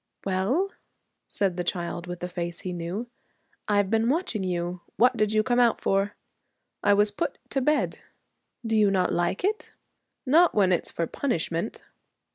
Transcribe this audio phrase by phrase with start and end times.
[0.25, 0.71] 'Well,'
[1.27, 3.07] said the child with the face he knew;
[3.67, 4.81] 'I've been watching you.
[4.97, 6.15] What did you come out for?'
[6.81, 7.99] 'I was put to bed.'
[8.65, 9.73] 'Do you not like it?'
[10.25, 11.85] 'Not when it's for punishment.'